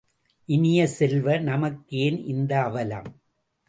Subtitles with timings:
[0.49, 3.09] இனிய செல்வ நமக்கு ஏன் இந்த அவலம்?